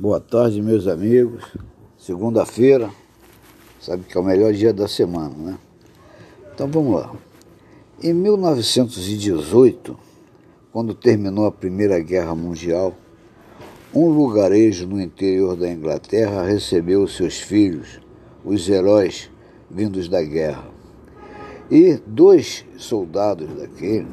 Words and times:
Boa 0.00 0.18
tarde, 0.18 0.62
meus 0.62 0.86
amigos. 0.86 1.44
Segunda-feira, 1.98 2.88
sabe 3.78 4.04
que 4.04 4.16
é 4.16 4.20
o 4.22 4.24
melhor 4.24 4.50
dia 4.50 4.72
da 4.72 4.88
semana, 4.88 5.34
né? 5.36 5.58
Então 6.54 6.66
vamos 6.66 6.94
lá. 6.94 7.14
Em 8.02 8.14
1918, 8.14 9.94
quando 10.72 10.94
terminou 10.94 11.44
a 11.44 11.52
Primeira 11.52 12.00
Guerra 12.00 12.34
Mundial, 12.34 12.94
um 13.94 14.08
lugarejo 14.08 14.86
no 14.86 14.98
interior 14.98 15.54
da 15.54 15.70
Inglaterra 15.70 16.44
recebeu 16.44 17.06
seus 17.06 17.38
filhos, 17.38 18.00
os 18.42 18.66
heróis 18.70 19.30
vindos 19.70 20.08
da 20.08 20.22
guerra. 20.22 20.64
E 21.70 22.00
dois 22.06 22.64
soldados 22.78 23.54
daquele 23.54 24.08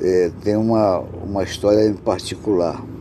é, 0.00 0.30
têm 0.44 0.54
uma, 0.54 1.00
uma 1.00 1.42
história 1.42 1.84
em 1.84 1.94
particular 1.94 2.93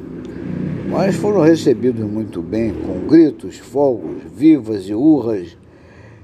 mas 0.93 1.15
foram 1.15 1.41
recebidos 1.41 2.05
muito 2.05 2.39
bem, 2.39 2.71
com 2.71 3.07
gritos, 3.07 3.57
fogos, 3.57 4.21
vivas 4.31 4.87
e 4.87 4.93
urras, 4.93 5.57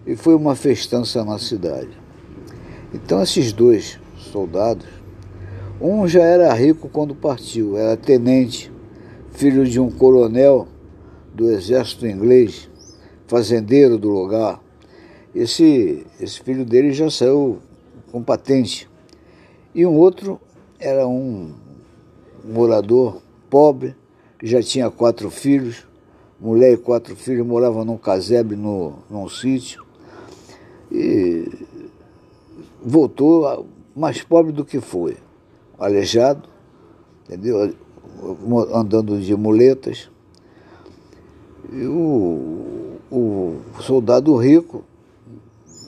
e 0.05 0.15
foi 0.15 0.35
uma 0.35 0.55
festança 0.55 1.25
na 1.25 1.39
cidade. 1.39 1.89
Então, 2.93 3.19
esses 3.23 3.51
dois 3.51 3.99
soldados, 4.15 4.85
um 5.81 6.07
já 6.07 6.21
era 6.21 6.53
rico 6.53 6.87
quando 6.87 7.15
partiu, 7.15 7.75
era 7.75 7.97
tenente, 7.97 8.71
filho 9.31 9.65
de 9.65 9.79
um 9.79 9.89
coronel 9.89 10.67
do 11.33 11.49
exército 11.49 12.05
inglês, 12.05 12.69
fazendeiro 13.25 13.97
do 13.97 14.09
lugar. 14.09 14.61
Esse, 15.33 16.05
esse 16.21 16.41
filho 16.41 16.63
dele 16.63 16.93
já 16.93 17.09
saiu 17.09 17.57
com 18.11 18.21
patente. 18.21 18.87
E 19.73 19.83
um 19.83 19.97
outro 19.97 20.39
era 20.79 21.07
um 21.07 21.55
morador 22.45 23.19
pobre, 23.49 23.95
já 24.41 24.61
tinha 24.61 24.89
quatro 24.89 25.29
filhos, 25.29 25.85
mulher 26.39 26.73
e 26.73 26.77
quatro 26.77 27.15
filhos, 27.15 27.45
morava 27.45 27.83
num 27.83 27.97
casebre 27.97 28.55
no, 28.55 28.93
num 29.09 29.27
sítio. 29.27 29.85
E 30.91 31.47
voltou 32.81 33.67
mais 33.95 34.23
pobre 34.23 34.51
do 34.51 34.63
que 34.63 34.79
foi, 34.79 35.17
aleijado, 35.77 36.47
entendeu? 37.25 37.75
Andando 38.73 39.19
de 39.19 39.35
muletas. 39.35 40.09
E 41.71 41.85
o, 41.85 42.97
o 43.11 43.59
soldado 43.81 44.35
rico, 44.35 44.83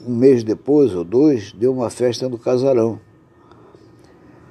um 0.06 0.14
mês 0.14 0.44
depois 0.44 0.94
ou 0.94 1.04
dois, 1.04 1.52
deu 1.52 1.72
uma 1.72 1.90
festa 1.90 2.28
no 2.28 2.38
casarão. 2.38 3.00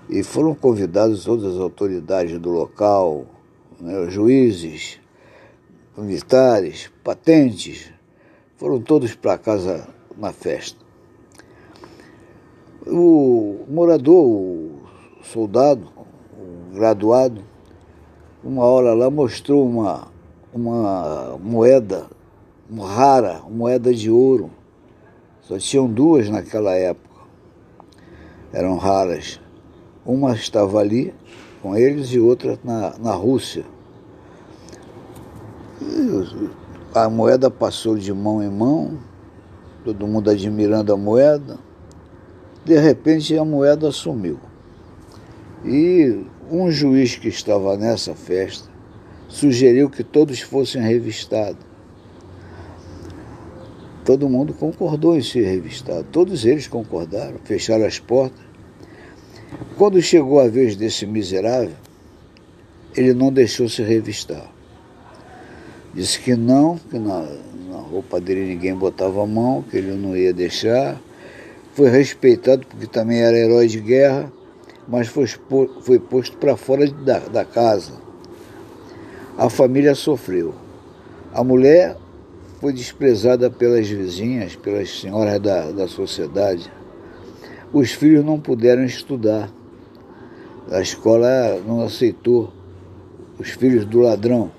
E 0.10 0.24
foram 0.24 0.54
convidados 0.54 1.24
todas 1.24 1.56
as 1.56 1.60
autoridades 1.60 2.38
do 2.38 2.50
local, 2.50 3.26
né, 3.82 4.10
juízes, 4.10 5.00
militares, 5.98 6.92
patentes, 7.04 7.92
foram 8.56 8.80
todos 8.80 9.14
para 9.16 9.38
casa 9.38 9.88
na 10.18 10.32
festa. 10.32 10.80
O 12.88 13.66
morador, 13.68 14.26
o 14.26 14.82
soldado, 15.24 15.92
o 16.34 16.76
graduado, 16.76 17.44
uma 18.44 18.64
hora 18.64 18.94
lá 18.94 19.10
mostrou 19.10 19.68
uma, 19.68 20.08
uma 20.54 21.38
moeda 21.38 22.08
uma 22.72 22.88
rara, 22.88 23.42
uma 23.42 23.50
moeda 23.50 23.94
de 23.94 24.10
ouro. 24.10 24.50
Só 25.42 25.58
tinham 25.58 25.92
duas 25.92 26.30
naquela 26.30 26.74
época. 26.74 27.10
Eram 28.54 28.78
raras. 28.78 29.42
Uma 30.06 30.34
estava 30.34 30.80
ali 30.80 31.14
com 31.62 31.76
eles 31.76 32.10
e 32.10 32.20
outra 32.20 32.58
na, 32.64 32.98
na 32.98 33.14
Rússia. 33.14 33.64
A 36.94 37.10
moeda 37.10 37.50
passou 37.50 37.98
de 37.98 38.14
mão 38.14 38.44
em 38.44 38.50
mão, 38.50 38.98
todo 39.84 40.08
mundo 40.08 40.30
admirando 40.30 40.92
a 40.92 40.98
moeda. 40.98 41.58
De 42.66 42.78
repente 42.78 43.38
a 43.38 43.46
moeda 43.46 43.92
sumiu. 43.92 44.40
E 45.64 46.24
um 46.50 46.70
juiz 46.72 47.16
que 47.16 47.30
estava 47.30 47.78
nessa 47.78 48.14
festa 48.14 48.70
sugeriu 49.28 49.90
que 49.90 50.04
todos 50.04 50.42
fossem 50.42 50.82
revistados. 50.82 51.72
Todo 54.04 54.28
mundo 54.28 54.54
concordou 54.54 55.16
em 55.16 55.22
ser 55.22 55.46
revistado, 55.46 56.06
todos 56.12 56.44
eles 56.44 56.68
concordaram, 56.68 57.38
fecharam 57.44 57.86
as 57.86 58.00
portas 58.00 58.51
quando 59.82 60.00
chegou 60.00 60.40
a 60.40 60.48
vez 60.48 60.76
desse 60.76 61.08
miserável, 61.08 61.74
ele 62.96 63.16
não 63.16 63.34
deixou 63.34 63.68
se 63.68 63.82
revistar. 63.82 64.48
Disse 65.92 66.20
que 66.20 66.36
não, 66.36 66.78
que 66.78 67.00
na, 67.00 67.26
na 67.68 67.78
roupa 67.78 68.22
dele 68.22 68.46
ninguém 68.46 68.76
botava 68.76 69.24
a 69.24 69.26
mão, 69.26 69.64
que 69.64 69.78
ele 69.78 69.94
não 69.94 70.16
ia 70.16 70.32
deixar. 70.32 71.02
Foi 71.74 71.90
respeitado 71.90 72.64
porque 72.68 72.86
também 72.86 73.22
era 73.22 73.36
herói 73.36 73.66
de 73.66 73.80
guerra, 73.80 74.32
mas 74.88 75.08
foi, 75.08 75.26
foi 75.82 75.98
posto 75.98 76.38
para 76.38 76.56
fora 76.56 76.86
da, 76.88 77.18
da 77.18 77.44
casa. 77.44 77.94
A 79.36 79.50
família 79.50 79.96
sofreu. 79.96 80.54
A 81.34 81.44
mulher 81.44 81.98
foi 82.60 82.72
desprezada 82.72 83.50
pelas 83.50 83.90
vizinhas, 83.90 84.56
pelas 84.56 85.00
senhoras 85.00 85.40
da, 85.40 85.72
da 85.72 85.88
sociedade 85.88 86.72
os 87.74 87.92
filhos 87.92 88.26
não 88.26 88.40
puderam 88.40 88.84
estudar. 88.84 89.50
A 90.70 90.80
escola 90.80 91.60
não 91.66 91.82
aceitou 91.82 92.54
os 93.40 93.50
filhos 93.50 93.86
do 93.86 94.00
ladrão. 94.00 94.52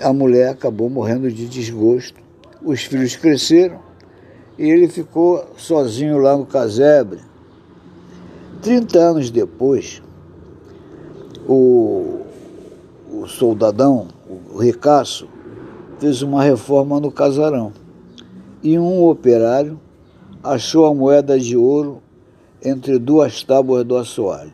A 0.00 0.12
mulher 0.12 0.48
acabou 0.48 0.88
morrendo 0.88 1.30
de 1.30 1.46
desgosto. 1.46 2.20
Os 2.64 2.82
filhos 2.84 3.16
cresceram 3.16 3.80
e 4.58 4.68
ele 4.68 4.88
ficou 4.88 5.44
sozinho 5.56 6.18
lá 6.18 6.36
no 6.36 6.46
casebre. 6.46 7.20
Trinta 8.62 8.98
anos 8.98 9.30
depois, 9.30 10.00
o, 11.46 12.20
o 13.10 13.26
soldadão, 13.26 14.08
o 14.52 14.58
ricaço, 14.58 15.28
fez 15.98 16.22
uma 16.22 16.42
reforma 16.42 16.98
no 16.98 17.10
casarão. 17.10 17.72
E 18.62 18.78
um 18.78 19.04
operário 19.04 19.78
achou 20.42 20.86
a 20.86 20.94
moeda 20.94 21.38
de 21.38 21.56
ouro 21.56 22.02
entre 22.64 22.98
duas 22.98 23.42
tábuas 23.42 23.84
do 23.84 23.96
assoalho 23.96 24.52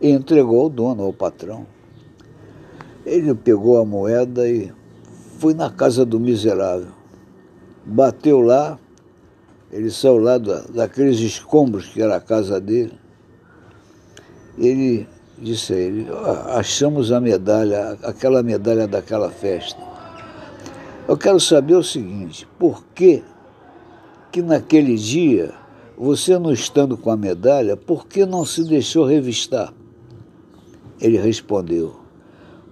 e 0.00 0.10
entregou 0.10 0.62
ao 0.62 0.68
dono, 0.68 1.02
ao 1.02 1.12
patrão. 1.12 1.66
Ele 3.04 3.34
pegou 3.34 3.80
a 3.80 3.84
moeda 3.84 4.48
e 4.48 4.72
foi 5.38 5.54
na 5.54 5.70
casa 5.70 6.04
do 6.04 6.18
miserável. 6.18 6.88
Bateu 7.84 8.40
lá, 8.40 8.78
ele 9.70 9.90
saiu 9.90 10.18
lá 10.18 10.38
daqueles 10.38 11.18
escombros 11.18 11.86
que 11.86 12.02
era 12.02 12.16
a 12.16 12.20
casa 12.20 12.60
dele. 12.60 12.98
Ele 14.58 15.06
disse 15.38 15.72
a 15.72 15.76
ele, 15.76 16.06
achamos 16.54 17.12
a 17.12 17.20
medalha, 17.20 17.98
aquela 18.02 18.42
medalha 18.42 18.88
daquela 18.88 19.30
festa. 19.30 19.80
Eu 21.06 21.16
quero 21.16 21.38
saber 21.38 21.74
o 21.74 21.84
seguinte, 21.84 22.48
por 22.58 22.84
que 22.94 23.22
que 24.32 24.42
naquele 24.42 24.96
dia, 24.96 25.54
você 25.96 26.38
não 26.38 26.52
estando 26.52 26.96
com 26.96 27.10
a 27.10 27.16
medalha, 27.16 27.76
por 27.76 28.06
que 28.06 28.26
não 28.26 28.44
se 28.44 28.64
deixou 28.64 29.06
revistar? 29.06 29.72
Ele 31.00 31.18
respondeu: 31.18 31.96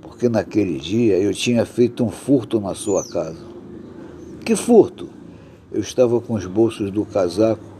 Porque 0.00 0.28
naquele 0.28 0.78
dia 0.78 1.18
eu 1.18 1.32
tinha 1.32 1.64
feito 1.64 2.04
um 2.04 2.10
furto 2.10 2.60
na 2.60 2.74
sua 2.74 3.02
casa. 3.08 3.44
Que 4.44 4.54
furto? 4.54 5.08
Eu 5.72 5.80
estava 5.80 6.20
com 6.20 6.34
os 6.34 6.46
bolsos 6.46 6.90
do 6.90 7.04
casaco 7.04 7.74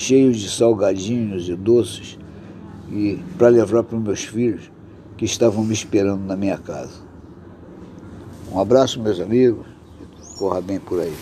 cheios 0.00 0.38
de 0.38 0.50
salgadinhos 0.50 1.48
e 1.48 1.54
doces 1.54 2.18
e 2.90 3.18
para 3.36 3.48
levar 3.48 3.82
para 3.82 3.98
meus 3.98 4.24
filhos 4.24 4.70
que 5.16 5.24
estavam 5.24 5.62
me 5.62 5.74
esperando 5.74 6.24
na 6.24 6.36
minha 6.36 6.56
casa. 6.56 7.02
Um 8.50 8.58
abraço, 8.58 9.00
meus 9.00 9.20
amigos. 9.20 9.66
Corra 10.38 10.60
bem 10.60 10.80
por 10.80 11.00
aí. 11.00 11.14